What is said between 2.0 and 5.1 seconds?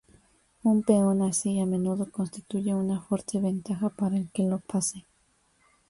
constituye una fuerte ventaja para el que lo posee.